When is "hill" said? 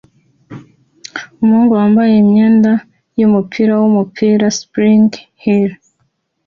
5.43-5.71